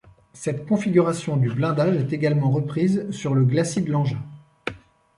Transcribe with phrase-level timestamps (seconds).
[0.33, 4.17] Cette configuration du blindage est également reprise sur le glacis de l'engin.